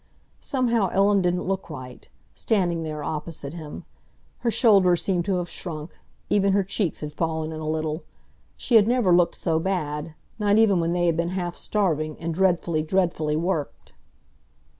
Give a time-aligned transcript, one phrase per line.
[0.39, 3.85] Somehow Ellen didn't look right, standing there opposite him.
[4.39, 5.95] Her shoulders seemed to have shrunk;
[6.27, 8.03] even her cheeks had fallen in a little.
[8.57, 12.81] She had never looked so bad—not even when they had been half starving, and dreadfully,
[12.81, 13.93] dreadfully worked.